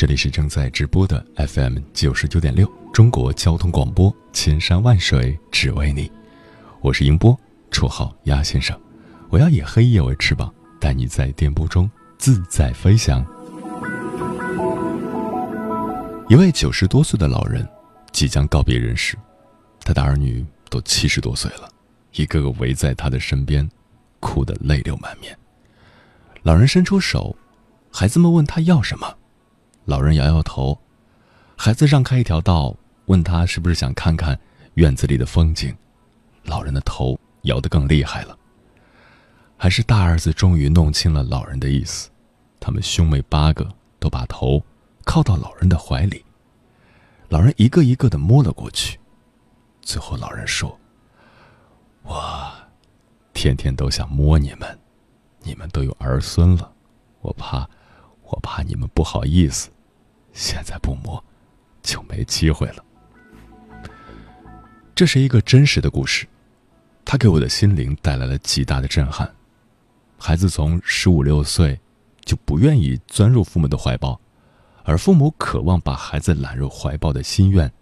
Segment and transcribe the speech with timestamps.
[0.00, 6.10] 这里是正在直播的 FM 九十九点六中国交通广播，千山万水只为你，
[6.80, 7.38] 我是英波，
[7.70, 8.74] 绰号鸭先生，
[9.28, 13.22] 我要以黑夜为翅膀，带你在电波中自在飞翔。
[16.30, 17.68] 一位九十多岁的老人
[18.10, 19.18] 即将告别人世，
[19.84, 21.68] 他的儿女都七十多岁了，
[22.14, 23.70] 一个个围在他的身边，
[24.18, 25.36] 哭得泪流满面。
[26.42, 27.36] 老人伸出手。
[27.92, 29.14] 孩子们问他要什么，
[29.90, 30.78] 老人摇摇头。
[31.56, 32.72] 孩子让开一条道，
[33.06, 34.38] 问他是不是想看看
[34.74, 35.76] 院子里的风景。
[36.44, 38.38] 老人的头摇得更厉害了。
[39.56, 42.08] 还是大儿子终于弄清了老人的意思，
[42.60, 43.68] 他们兄妹八个
[43.98, 44.64] 都把头
[45.04, 46.24] 靠到老人的怀里。
[47.28, 48.96] 老人一个一个的摸了过去，
[49.82, 50.78] 最后老人说
[52.06, 52.52] ：“我
[53.34, 54.78] 天天都想摸你们，
[55.42, 56.72] 你们都有儿孙了，
[57.22, 57.68] 我怕。”
[58.32, 59.68] 我怕你们不好意思，
[60.32, 61.22] 现在不摸，
[61.82, 62.84] 就没机会了。
[64.94, 66.26] 这是一个真实的故事，
[67.04, 69.30] 它给我的心灵带来了极大的震撼。
[70.18, 71.80] 孩子从十五六岁
[72.24, 74.20] 就不愿意钻入父母的怀抱，
[74.84, 77.72] 而父母渴望把孩子揽入怀抱的心愿，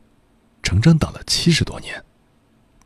[0.63, 2.03] 整整等了七十多年。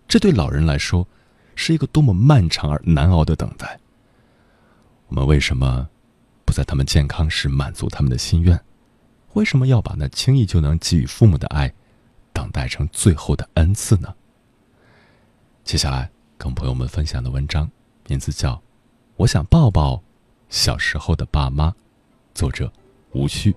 [0.08, 1.06] 这对老人来说，
[1.54, 3.78] 是一个多么漫长而难熬的等待。
[5.08, 5.88] 我们为什么
[6.44, 6.52] 不？
[6.52, 8.58] 在他们健康时满足他们的心愿，
[9.34, 11.72] 为什么要把那轻易就能给予父母的爱，
[12.32, 14.14] 等待成最后的恩赐呢？
[15.64, 17.70] 接下来跟朋友们分享的文章，
[18.08, 18.54] 名字叫
[19.16, 20.02] 《我想抱抱
[20.48, 21.70] 小时候的爸妈》，
[22.34, 22.70] 作者
[23.12, 23.54] 无需。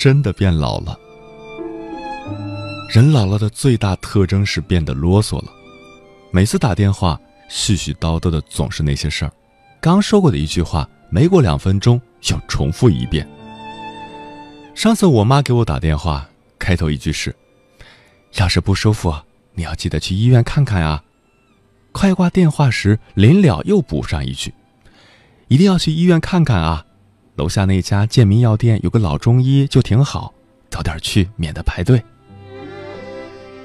[0.00, 0.98] 真的变老了。
[2.88, 5.52] 人老了的最大特征是变得啰嗦了。
[6.32, 9.32] 每次打电话，絮絮叨叨的总是那些事儿。
[9.78, 12.00] 刚说过的一句话，没过两分钟
[12.30, 13.28] 又重复一遍。
[14.74, 16.26] 上次我妈给我打电话，
[16.58, 17.36] 开头一句是
[18.40, 19.14] ：“要是不舒服，
[19.52, 21.04] 你要记得去医院看看啊。”
[21.92, 24.54] 快挂电话时，临了又补上一句
[25.48, 26.86] ：“一定要去医院看看啊。”
[27.40, 30.34] 楼下那家健民药店有个老中医，就挺好，
[30.68, 32.02] 早点去，免得排队。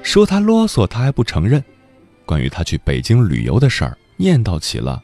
[0.02, 1.62] 说他啰嗦，他还不承认。
[2.24, 5.02] 关于他去北京旅游的事儿，念叨起了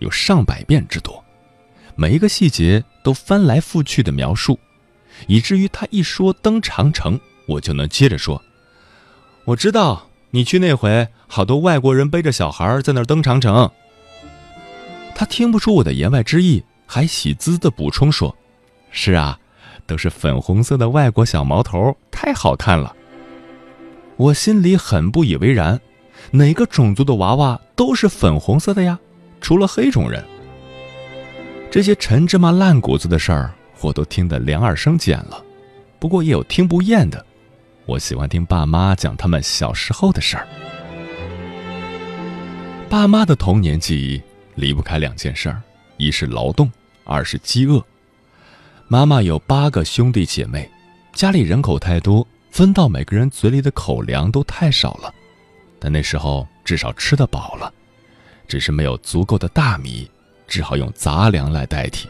[0.00, 1.24] 有上百遍之多，
[1.94, 4.58] 每一个细节都翻来覆去的描述，
[5.28, 8.42] 以至于他一说登长城，我就能接着说
[9.46, 13.70] ：“我知道你去那回，好多外国人背着小孩在那儿登长城。”
[15.14, 16.64] 他听不出我的言外之意。
[16.92, 18.36] 还喜滋的补充说
[18.90, 19.38] ：“是啊，
[19.86, 22.96] 都是粉红色的外国小毛头，太好看了。”
[24.18, 25.80] 我心里很不以为然，
[26.32, 28.98] 哪个种族的娃娃都是粉红色的呀？
[29.40, 30.24] 除了黑种人。
[31.70, 35.40] 这些陈芝麻烂谷子的事儿，我都听得两耳生茧了。
[36.00, 37.24] 不过也有听不厌的，
[37.86, 40.48] 我喜欢听爸妈讲他们小时候的事儿。
[42.88, 44.20] 爸妈的童年记忆
[44.56, 45.62] 离不开两件事儿，
[45.96, 46.68] 一是劳动。
[47.10, 47.84] 二是饥饿。
[48.86, 50.70] 妈妈有八个兄弟姐妹，
[51.12, 55.12] 家里人口太多，分到每个人嘴里的口粮都太少了。
[55.80, 57.72] 但那时候至少吃得饱了，
[58.46, 60.08] 只是没有足够的大米，
[60.46, 62.08] 只好用杂粮来代替。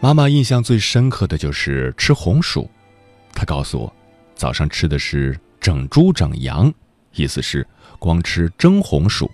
[0.00, 2.70] 妈妈印象最深刻的就是吃红薯，
[3.32, 3.92] 她告诉我，
[4.36, 6.72] 早上吃的是整猪整羊，
[7.14, 7.66] 意思是
[7.98, 9.26] 光吃蒸红薯；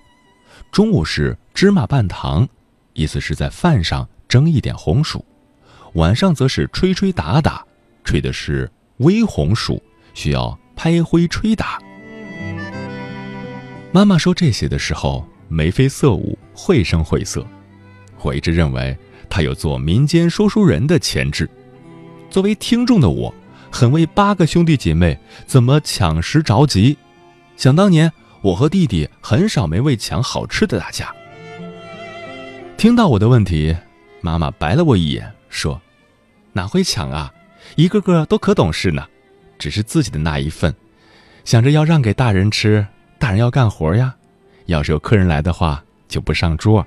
[0.70, 2.48] 中午是芝麻拌糖，
[2.94, 5.24] 意思是在饭上蒸一点红薯；
[5.94, 7.64] 晚上则是吹吹打打，
[8.04, 9.82] 吹的是微红薯，
[10.14, 11.78] 需要拍灰吹打。
[13.92, 17.46] 妈妈说这些的时候眉飞色舞，绘声绘色。
[18.22, 18.96] 我一直认为
[19.28, 21.48] 她有做民间说书人的潜质。
[22.30, 23.34] 作为听众的我，
[23.70, 26.96] 很为八个兄弟姐妹怎么抢食着急。
[27.56, 28.10] 想当年，
[28.40, 31.14] 我和弟弟很少没为抢好吃的打架。
[32.76, 33.76] 听到我的问题，
[34.20, 35.80] 妈妈白了我一眼，说
[36.52, 37.32] ：“哪会抢啊？
[37.76, 39.06] 一个个都可懂事呢，
[39.58, 40.74] 只是自己的那一份，
[41.44, 42.86] 想着要让给大人吃。”
[43.20, 44.12] 大人要干活呀，
[44.66, 46.84] 要是有客人来的话，就不上桌。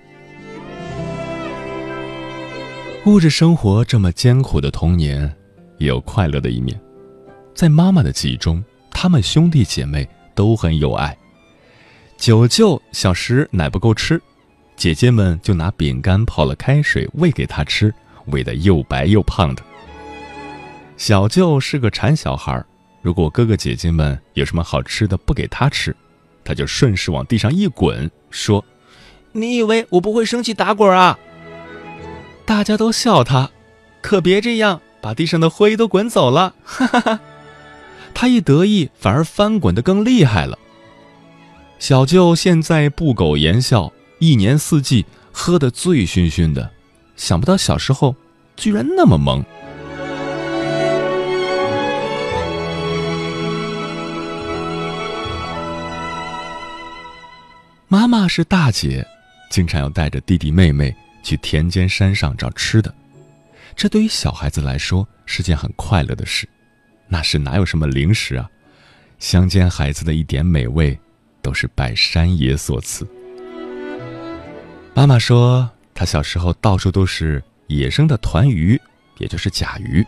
[3.05, 5.33] 物质生活这么艰苦的童年，
[5.77, 6.77] 也有快乐的一面。
[7.53, 8.61] 在妈妈的记忆中，
[8.91, 11.17] 他们兄弟姐妹都很有爱。
[12.17, 14.21] 九舅小时奶不够吃，
[14.75, 17.93] 姐姐们就拿饼干泡了开水喂给他吃，
[18.27, 19.63] 喂得又白又胖的。
[20.97, 22.63] 小舅是个馋小孩，
[23.01, 25.95] 如果哥哥姐姐们有什么好吃的不给他吃。
[26.43, 28.63] 他就顺势往地上一滚，说
[29.33, 31.17] ：“你以为我不会生气打滚啊？”
[32.45, 33.49] 大家都笑他，
[34.01, 36.53] 可别这样，把地上的灰都滚走了。
[36.63, 37.19] 哈哈哈！
[38.13, 40.59] 他一得意，反而翻滚的更厉害了。
[41.79, 46.71] 小舅现在不苟言笑，一年四季喝得醉醺醺的，
[47.15, 48.15] 想不到小时候
[48.55, 49.43] 居然那么萌。
[57.87, 59.05] 妈妈是大姐，
[59.49, 62.93] 经常要带着弟弟妹妹去田间山上找吃的，
[63.75, 66.47] 这对于小孩子来说是件很快乐的事。
[67.07, 68.49] 那时哪有什么零食啊？
[69.19, 70.97] 乡间孩子的一点美味，
[71.41, 73.07] 都是拜山爷所赐。
[74.95, 78.79] 妈妈说，她小时候到处都是野生的团鱼，
[79.17, 80.03] 也就是甲鱼。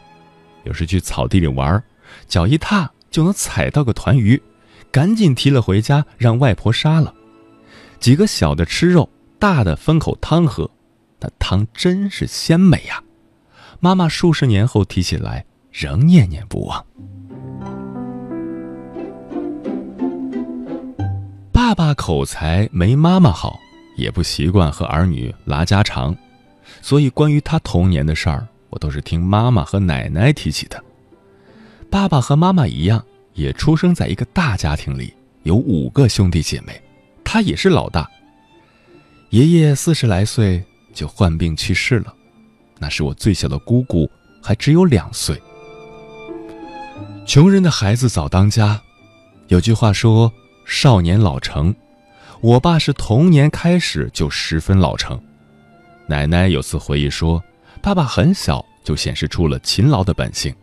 [0.64, 1.84] 有时去草地里玩，
[2.26, 4.42] 脚一踏就能踩到个团鱼，
[4.90, 7.14] 赶紧提了回家，让外婆杀了。
[8.00, 10.72] 几个小的吃肉，大的分口汤喝，
[11.20, 13.04] 那汤真是鲜美呀！
[13.82, 16.86] 妈妈数十年后提起来，仍念念不忘。
[21.52, 23.60] 爸爸口才没妈妈好，
[23.98, 26.16] 也不习惯和儿女拉家常，
[26.82, 30.82] 所以关于他童年的事儿，我都是听妈妈和奶奶提起的。
[31.90, 33.04] 爸爸和妈妈一样，
[33.34, 35.14] 也出生在一个大家庭里，
[35.44, 36.82] 有五个兄弟姐妹。
[37.24, 38.10] 他也是老大。
[39.32, 40.64] 爷爷四十来岁
[40.94, 42.14] 就患病去世了，
[42.80, 44.10] 那是我最小的姑姑，
[44.42, 45.42] 还只有两岁。
[47.26, 48.80] 穷人的孩子早当家，
[49.48, 50.32] 有句话说
[50.64, 51.76] “少年老成”，
[52.42, 55.20] 我爸是童年开始就十分老成。
[56.08, 57.44] 奶奶有次回忆说，
[57.82, 60.54] 爸爸很小就显示出了勤劳的本性，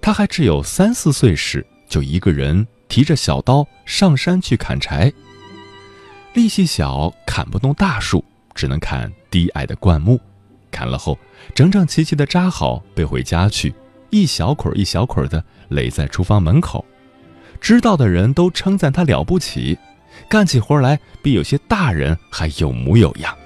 [0.00, 5.12] 他还只有三四岁时就一个人提着小刀上山去砍柴。
[6.32, 8.24] 力气小，砍不动大树，
[8.54, 10.20] 只能砍低矮的灌木。
[10.70, 11.18] 砍了后，
[11.54, 13.72] 整整齐齐的扎好，背回家去，
[14.10, 16.84] 一小捆一小捆的垒在厨房门口。
[17.60, 19.78] 知道的人都称赞他了不起，
[20.28, 23.36] 干起活来比有些大人还有模有样。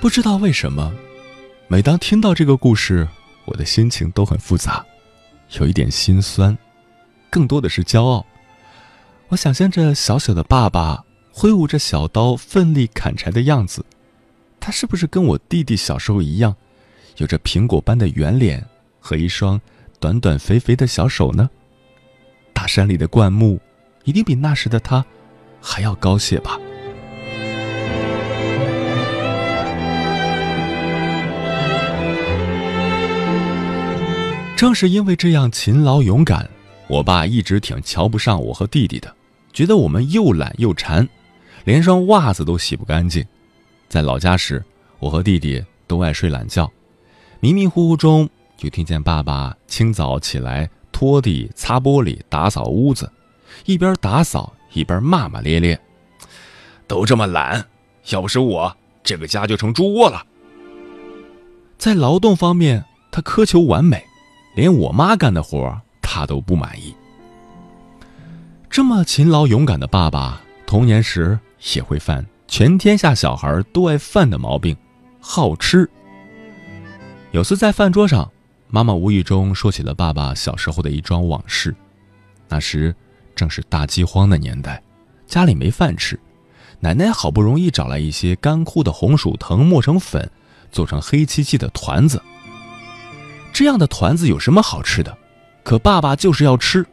[0.00, 0.92] 不知道为什么，
[1.68, 3.08] 每当听到这个故事。
[3.44, 4.84] 我的心情都很复杂，
[5.60, 6.58] 有一点心酸，
[7.30, 8.26] 更多的是骄傲。
[9.28, 13.84] 我想象着小小的爸爸挥舞着小刀奋力砍柴的样子，
[14.58, 16.56] 他是不是跟我弟弟小时候一样，
[17.16, 18.64] 有着苹果般的圆脸
[19.00, 19.60] 和一双
[19.98, 21.48] 短短肥肥的小手呢？
[22.52, 23.58] 大山里的灌木，
[24.04, 25.04] 一定比那时的他
[25.60, 26.58] 还要高些吧。
[34.56, 36.48] 正是因为这样勤劳勇敢，
[36.88, 39.14] 我爸一直挺瞧不上我和弟弟的，
[39.52, 41.06] 觉得我们又懒又馋，
[41.64, 43.24] 连双袜子都洗不干净。
[43.88, 44.64] 在老家时，
[44.98, 46.70] 我和弟弟都爱睡懒觉，
[47.40, 53.10] 迷迷糊糊中就听见爸爸清早起来拖地、擦玻璃、打扫屋子，
[53.64, 55.78] 一边打扫一边骂骂咧咧
[56.86, 57.64] ：“都这么懒，
[58.08, 60.24] 要不是我，这个家就成猪窝了。”
[61.78, 64.02] 在劳动方面，他苛求完美。
[64.54, 66.94] 连我妈干的活他都不满意。
[68.70, 71.38] 这么勤劳勇敢的爸爸，童年时
[71.74, 74.74] 也会犯全天下小孩都爱犯的毛病，
[75.20, 75.86] 好吃。
[77.36, 78.32] 有次在饭桌上，
[78.66, 81.76] 妈妈无意中说起了爸爸小时候的一桩往事。
[82.48, 82.96] 那时
[83.34, 84.82] 正是大饥荒的年代，
[85.26, 86.18] 家里没饭吃，
[86.80, 90.30] 奶奶好不容易找来一些干枯的红薯藤磨成粉，
[90.72, 92.22] 做成黑漆漆的团子。
[93.52, 95.14] 这样的团子有什么好吃的？
[95.62, 96.86] 可爸爸就是要吃。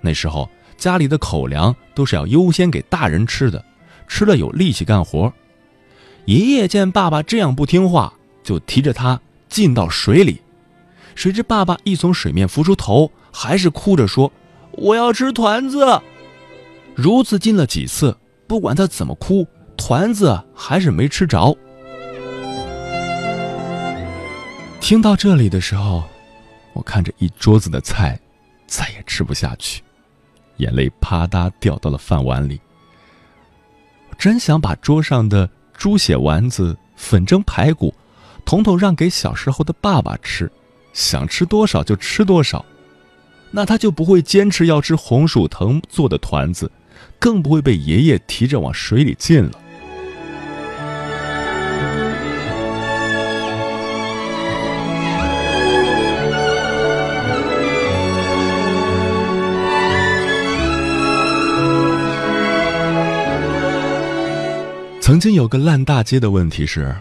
[0.00, 3.64] 那时候家里的口粮都是要优先给大人吃的。
[4.08, 5.32] 吃了有力气干活，
[6.24, 8.12] 爷爷见爸爸这样不听话，
[8.42, 9.20] 就提着他
[9.56, 10.38] 进到水里。
[11.14, 14.30] 谁知爸爸一从水面浮出头，还是哭着说
[14.72, 15.98] ：“我要吃团子。”
[16.94, 18.14] 如此进了几次，
[18.46, 21.56] 不管他怎么哭，团子还是没吃着。
[24.78, 26.04] 听到这里的时候，
[26.74, 28.20] 我看着一桌子的菜，
[28.66, 29.82] 再也吃不下去，
[30.58, 32.60] 眼泪啪嗒掉到了饭碗里。
[34.18, 37.94] 真想把桌上的猪血丸子、粉蒸排骨，
[38.46, 40.50] 统统让给小时候的爸爸吃，
[40.92, 42.64] 想吃多少就吃多少，
[43.50, 46.70] 那他就不会坚持要吃红薯藤做的团子，
[47.18, 49.50] 更不会被爷爷提着往水里浸了。
[65.00, 66.94] 曾经有个烂大街的问题是：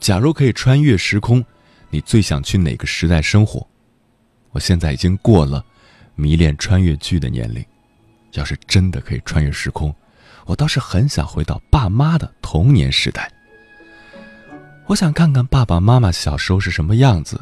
[0.00, 1.44] 假如可以穿越时空，
[1.90, 3.66] 你最想去哪个时代生活？
[4.50, 5.64] 我现在已经过了
[6.14, 7.64] 迷恋穿越剧的年龄，
[8.32, 9.94] 要是真的可以穿越时空，
[10.46, 13.30] 我倒是很想回到爸妈的童年时代。
[14.86, 17.38] 我想看看爸爸妈妈小时候是什么样子，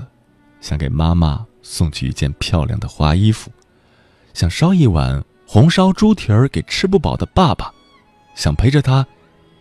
[0.60, 3.52] 想给妈妈送去一件漂亮的花衣服，
[4.34, 7.72] 想烧一碗红烧猪蹄儿给吃不饱的爸爸，
[8.34, 9.06] 想陪着他。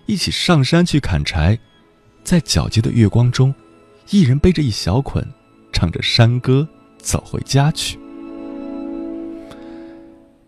[0.07, 1.57] 一起上山去砍柴，
[2.25, 3.53] 在皎洁的月光中，
[4.09, 5.23] 一人背着一小捆，
[5.71, 6.67] 唱着山歌
[6.97, 7.99] 走回家去。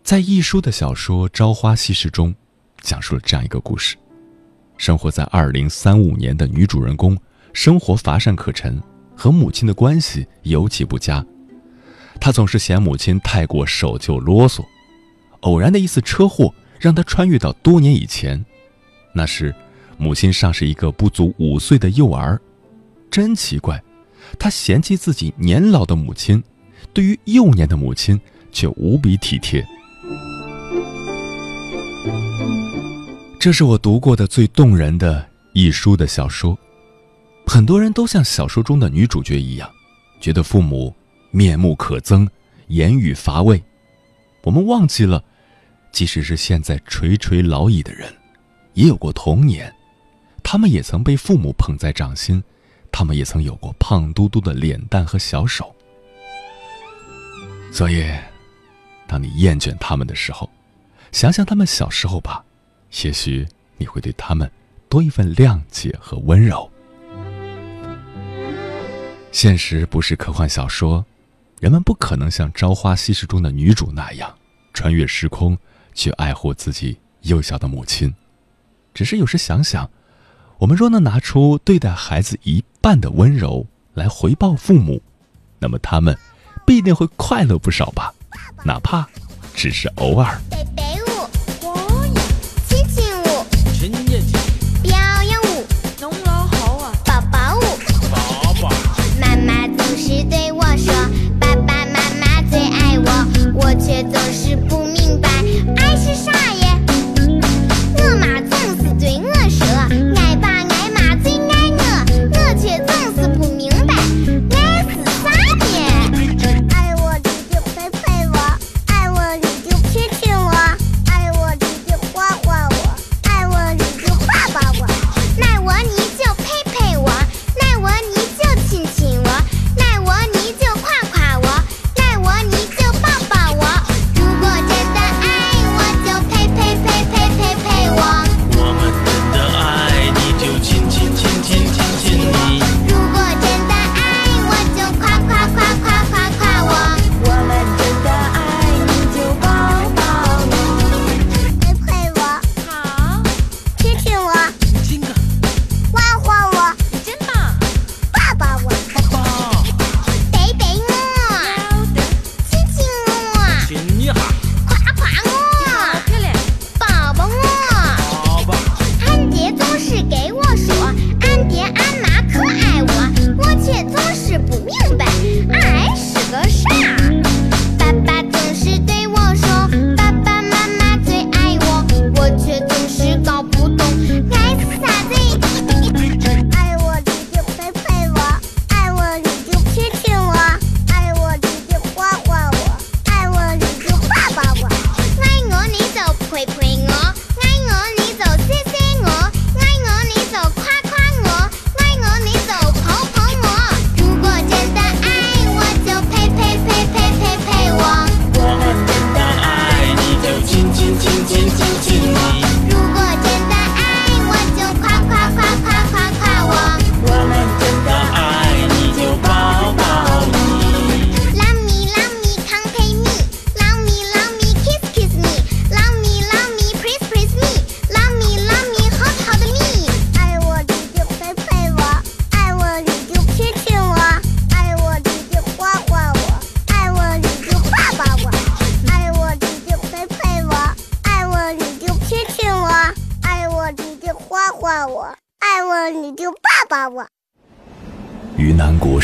[0.03, 2.33] 在亦舒的小说《朝花夕拾》中，
[2.81, 3.95] 讲述了这样一个故事：
[4.75, 7.15] 生活在二零三五年的女主人公，
[7.53, 8.81] 生活乏善可陈，
[9.15, 11.23] 和母亲的关系尤其不佳。
[12.19, 14.65] 她总是嫌母亲太过守旧啰嗦。
[15.41, 18.43] 偶然的一次车祸，让她穿越到多年以前。
[19.13, 19.53] 那时，
[19.97, 22.39] 母亲尚是一个不足五岁的幼儿，
[23.09, 23.83] 真奇怪，
[24.37, 26.41] 他嫌弃自己年老的母亲，
[26.93, 28.19] 对于幼年的母亲
[28.51, 29.65] 却无比体贴。
[33.39, 36.57] 这是我读过的最动人的一书的小说。
[37.45, 39.69] 很多人都像小说中的女主角一样，
[40.19, 40.93] 觉得父母
[41.31, 42.27] 面目可憎，
[42.67, 43.63] 言语乏味。
[44.43, 45.23] 我们忘记了，
[45.91, 48.13] 即使是现在垂垂老矣的人。
[48.73, 49.73] 也有过童年，
[50.49, 52.41] 他们也曾被父母捧在掌心，
[52.89, 55.75] 他们也曾有过胖嘟嘟的脸蛋和小手。
[57.69, 58.09] 所以，
[59.09, 60.49] 当你厌倦他们的时候，
[61.11, 62.45] 想想他们小时候吧，
[63.03, 64.49] 也许你会对他们
[64.87, 66.71] 多一份谅解和温柔。
[69.33, 71.05] 现实不是科幻小说，
[71.59, 74.33] 人们不可能像《朝花夕拾》中的女主那样
[74.73, 75.57] 穿越时空
[75.93, 78.15] 去爱护自己幼小的母亲。
[78.93, 79.87] 只是有时想想，
[80.59, 85.01] 我们若能拿出对待孩子一半的温柔来回报父母，
[85.59, 86.17] 那么他们
[86.65, 88.11] 必定会快乐不少吧，
[88.63, 89.07] 哪怕
[89.53, 90.41] 只是偶尔。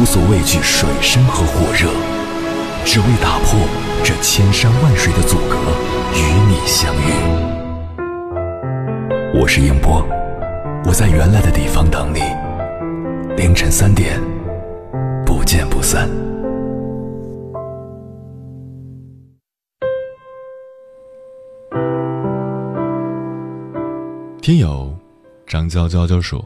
[0.00, 1.90] 无所畏惧水深和火热，
[2.86, 3.60] 只为打破
[4.02, 5.58] 这千山万水的阻隔，
[6.14, 7.12] 与你相遇。
[9.38, 10.02] 我是英波，
[10.86, 12.20] 我在原来的地方等你，
[13.36, 14.18] 凌晨三点，
[15.26, 16.08] 不见不散。
[24.40, 24.90] 听友
[25.46, 26.42] 张娇娇娇说：“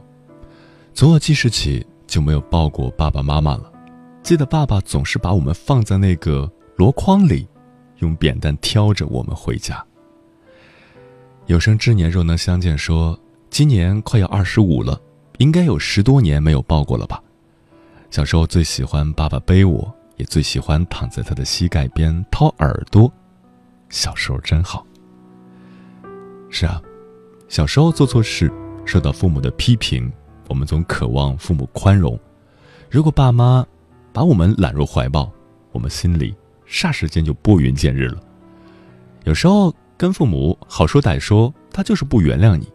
[0.93, 3.73] 从我记事起就没有抱过爸爸妈妈了。
[4.23, 7.45] 记得爸爸总是把我们放在那个箩筐里，
[7.99, 9.85] 用扁担挑着我们回家。
[11.47, 13.19] 有生之年若能相见，说
[13.51, 14.97] 今年快要二十五了，
[15.39, 17.21] 应该有十多年没有抱过了吧。
[18.13, 23.13] 小时候最喜欢爸爸背我，也最喜欢躺在他的膝盖边掏耳朵。
[23.89, 24.87] 小时候真好。
[26.49, 26.81] 是啊。”
[27.51, 28.53] 小时候做错事，
[28.85, 30.11] 受到父母的批评，
[30.49, 32.19] 我们总渴望父母宽容。
[32.91, 33.67] 如果爸妈
[34.13, 35.31] 把我们揽入怀抱，
[35.73, 36.35] 我们心里
[36.67, 38.21] 霎时间就拨云见日了。
[39.25, 42.73] 有时候跟父母好说歹说，他就是不原谅你。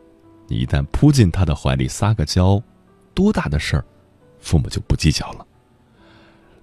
[0.48, 2.62] 你一旦扑进他的怀里撒个娇，
[3.14, 3.86] 多大的事儿，
[4.40, 5.46] 父母就不计较了。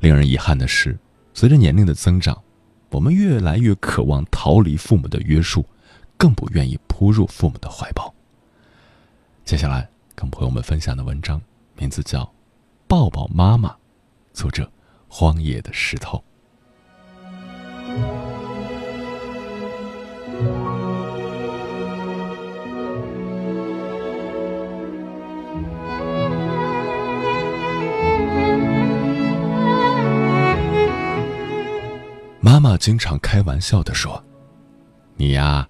[0.00, 0.98] 令人遗憾的是，
[1.32, 2.36] 随着年龄的增长，
[2.90, 5.64] 我们越来越渴望逃离父母的约束。
[6.18, 8.10] 更不愿意扑入父母的怀抱。
[9.44, 11.40] 接下来跟朋友们分享的文章
[11.76, 12.22] 名字叫
[12.88, 13.68] 《抱抱妈妈》，
[14.32, 14.68] 作者
[15.08, 16.24] 荒野的石头。
[32.40, 34.24] 妈妈经常开玩笑的说
[35.16, 35.68] ：“你呀。”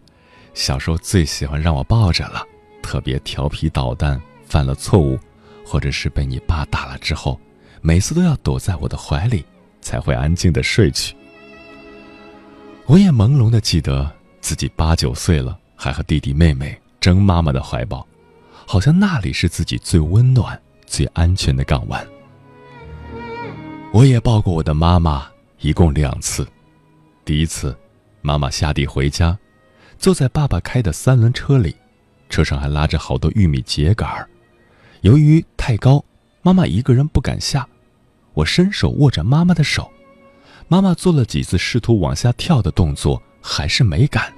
[0.55, 2.43] 小时候最喜欢让我抱着了，
[2.83, 5.19] 特别调皮捣蛋，犯了错误，
[5.65, 7.39] 或者是被你爸打了之后，
[7.83, 9.45] 每次都要躲在我的怀里，
[9.81, 11.15] 才会安静的睡去。
[12.87, 18.07] 我也朦胧的记得自己八九岁了，还和弟弟妹妹争妈妈的怀抱，
[18.65, 22.07] 好像那里是自己最温暖、最安全的港湾。
[23.93, 25.27] 我也抱过我的妈妈，
[25.61, 26.47] 一共两次，
[27.25, 27.77] 第一次，
[28.23, 29.37] 妈妈下地回家。
[29.99, 31.75] 坐在爸爸开的三轮车里，
[32.29, 34.29] 车上还拉着好多玉米秸秆儿。
[35.07, 36.05] 由于太高，
[36.43, 37.65] 妈妈一个人不敢下。
[38.35, 39.89] 我伸手握着妈妈的手，
[40.67, 44.35] 妈妈做了几次试图往下跳的动作，还是没敢。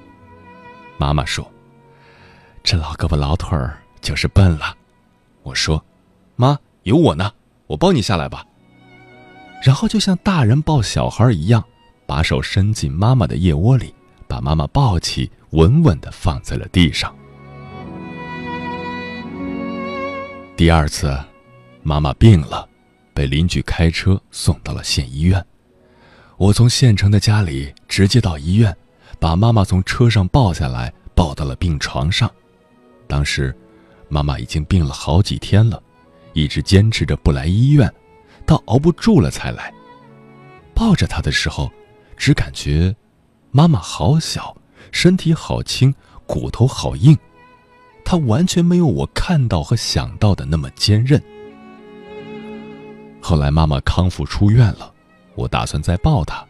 [0.99, 1.51] 妈妈说
[2.63, 4.77] ：“这老胳膊老腿儿就是笨了。”
[5.43, 5.83] 我说
[6.37, 7.33] ：“妈，有我呢，
[7.67, 8.45] 我抱你下来吧。”
[9.65, 11.65] 然后就像大人抱小孩一样，
[12.05, 13.95] 把手伸进妈妈的腋窝里，
[14.29, 15.31] 把妈妈抱起。
[15.53, 17.17] 稳稳地放在了地上。
[20.59, 21.17] 第二次，
[21.85, 22.69] 妈妈病了，
[23.15, 25.47] 被邻居开车送到了县医院。
[26.37, 28.77] 我从县城的家里直接到医院，
[29.21, 32.29] 把妈妈从车上抱下来，抱到了病床上。
[33.07, 33.57] 当时，
[34.09, 35.81] 妈妈已经病了好几天了，
[36.33, 37.89] 一直坚持着不来医院，
[38.45, 39.73] 到熬不住了才来。
[40.75, 41.71] 抱着她的时候，
[42.17, 42.93] 只感觉
[43.53, 44.57] 妈妈好小。
[44.91, 45.95] 身体好轻，
[46.27, 47.17] 骨头好硬，
[48.11, 51.23] 他完全没有我看到和想到的那么坚韧。
[53.21, 54.91] 后来妈妈康复出院了，
[55.35, 56.43] 我打算再抱她，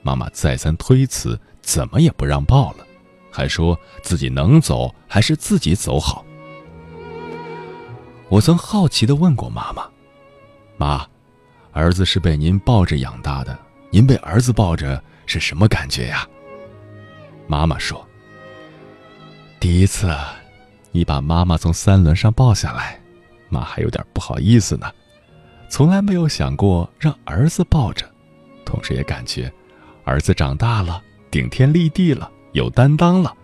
[0.00, 2.86] 妈妈再三推辞，怎么也不让抱了，
[3.30, 6.24] 还说自己能走还是自己走好。
[8.30, 9.86] 我曾好奇地问过妈妈
[10.78, 11.06] ：“妈，
[11.72, 13.58] 儿子是被您抱着养大的，
[13.90, 16.26] 您被儿子抱着是什么感觉呀？”
[17.46, 18.02] 妈妈说
[19.60, 20.10] ：“第一次，
[20.92, 23.00] 你把妈妈从三轮上抱下来，
[23.48, 24.90] 妈还有点不好意思呢。
[25.68, 28.06] 从来没有想过让儿子抱着，
[28.64, 29.50] 同时也感觉
[30.04, 33.34] 儿子长大了，顶天立地了，有担当了。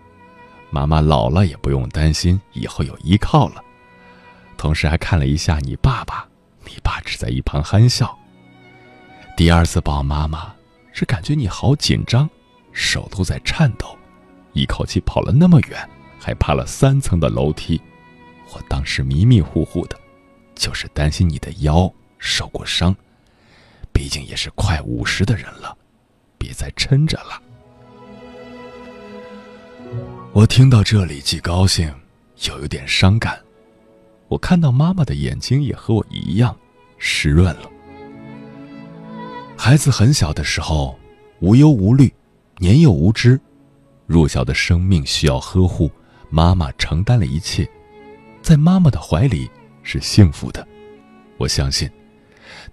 [0.70, 3.64] 妈妈老了也不用担心，以后有依靠了。
[4.58, 6.28] 同时还看了一下你爸爸，
[6.66, 8.14] 你爸只在一旁憨笑。
[9.36, 10.52] 第二次抱妈妈，
[10.92, 12.28] 是感觉你好紧张，
[12.72, 13.96] 手都在颤抖。”
[14.52, 17.80] 一口气跑了那么远，还爬了三层的楼梯，
[18.52, 19.98] 我当时迷迷糊糊的，
[20.54, 22.94] 就是担心你的腰受过伤。
[23.92, 25.76] 毕竟也是快五十的人了，
[26.36, 27.42] 别再撑着了。
[30.32, 31.92] 我听到这里，既高兴
[32.44, 33.40] 又有点伤感。
[34.28, 36.54] 我看到妈妈的眼睛也和我一样
[36.98, 37.70] 湿润了。
[39.56, 40.96] 孩子很小的时候，
[41.40, 42.12] 无忧无虑，
[42.58, 43.40] 年幼无知，
[44.06, 45.90] 弱小的生命需要呵护，
[46.30, 47.68] 妈妈承担了一切，
[48.42, 49.50] 在妈妈的怀里
[49.82, 50.66] 是幸福的。
[51.38, 51.90] 我相信，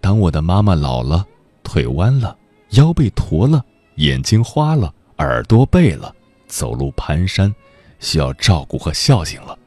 [0.01, 1.25] 当我的妈妈老了，
[1.63, 2.37] 腿弯了，
[2.71, 3.63] 腰背驼了，
[3.95, 6.13] 眼睛花了，耳朵背了，
[6.47, 7.53] 走路蹒跚，
[7.99, 9.57] 需要照顾和孝敬了。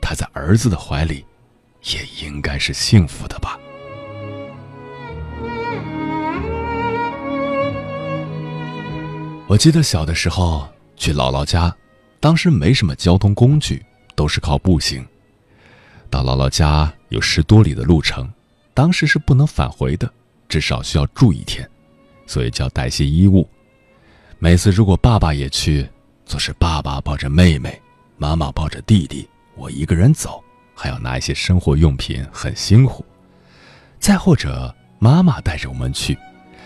[0.00, 1.24] 她在儿子的怀里，
[1.92, 3.58] 也应该是幸福的吧。
[9.46, 10.66] 我记得小的时候
[10.96, 11.74] 去姥姥家，
[12.24, 13.84] 当时没什么交通工具，
[14.14, 15.06] 都是靠步行。
[16.08, 18.26] 到姥姥家有十多里的路程，
[18.72, 20.10] 当时是不能返回的，
[20.48, 21.68] 至少需要住一天，
[22.26, 23.46] 所以就要带些衣物。
[24.38, 25.86] 每次如果爸爸也去，
[26.24, 27.78] 总是爸爸抱着妹妹，
[28.16, 29.28] 妈妈抱着弟弟。
[29.54, 30.42] 我一个人走，
[30.74, 33.04] 还要拿一些生活用品，很辛苦。
[33.98, 36.16] 再或者，妈妈带着我们去，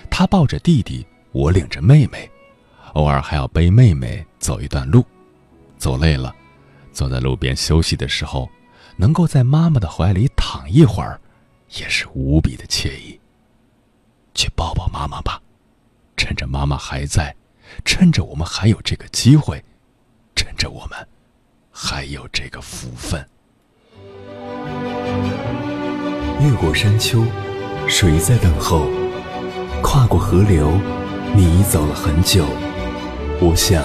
[0.09, 2.31] 她抱着弟弟，我领着妹妹，
[2.93, 5.05] 偶尔还要背妹妹走一段路。
[5.79, 6.35] 走累了，
[6.93, 8.49] 坐在路边休息的时候，
[8.97, 11.21] 能够在妈妈的怀里躺一会儿，
[11.79, 13.19] 也是无比的惬意。
[14.35, 15.41] 去抱抱妈妈吧，
[16.17, 17.35] 趁着妈妈还在，
[17.85, 19.65] 趁着我们还有这个机会，
[20.35, 21.09] 趁着我们。
[21.81, 23.25] 还有这个福分。
[26.41, 27.25] 越过山丘，
[27.89, 28.89] 谁在等候？
[29.81, 30.73] 跨过河流，
[31.37, 32.45] 你已走了很久。
[33.41, 33.85] 我想，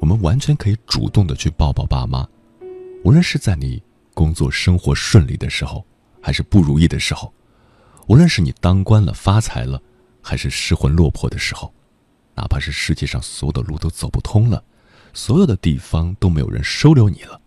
[0.00, 2.26] 我们完全可以主动的去抱抱爸妈，
[3.04, 3.82] 无论是在你
[4.14, 5.84] 工作生活顺利的时候，
[6.20, 7.32] 还是不如意的时候，
[8.06, 9.80] 无论是你当官了发财了，
[10.22, 11.72] 还是失魂落魄的时候，
[12.34, 14.62] 哪怕是世界上所有的路都走不通了。
[15.12, 17.40] 所有的地方都没有人收留你了，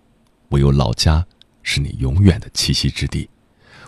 [0.50, 1.24] 唯有老家
[1.62, 3.30] 是你永远的栖息之地，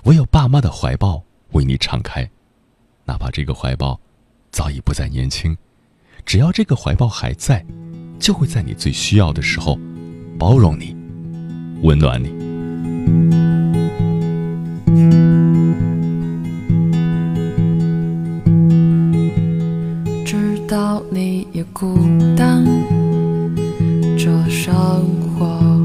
[0.04, 2.30] 唯有爸妈的怀抱为你敞开，
[3.06, 4.00] 哪怕这个怀抱
[4.52, 5.58] 早已不再年轻，
[6.26, 7.66] 只要这个怀抱还在，
[8.22, 9.78] 就会在你最需要的时候
[10.38, 10.96] 包容你，
[11.82, 12.30] 温暖你。
[20.24, 21.98] 知道你也孤
[22.38, 22.64] 单。
[24.16, 24.72] 这生
[25.36, 25.81] 活，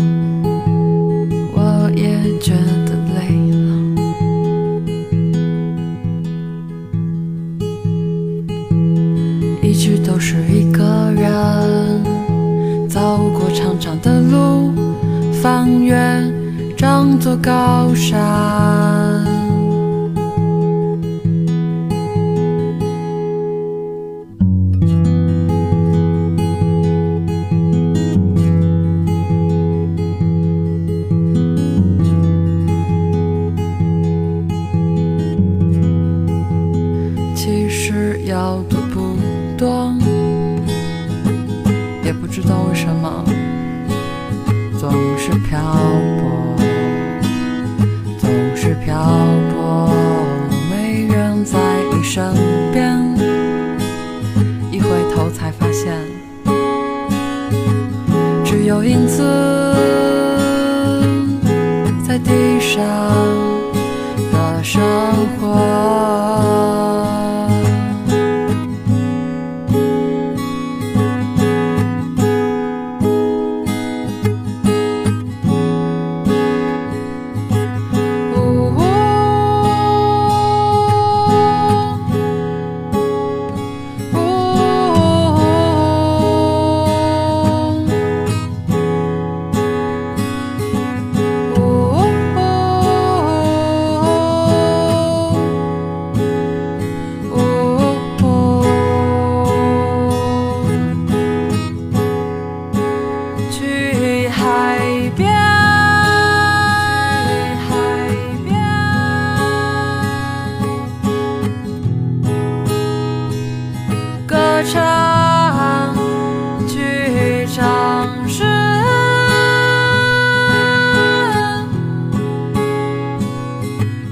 [15.86, 19.35] 愿装作高山。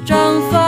[0.05, 0.64] 绽放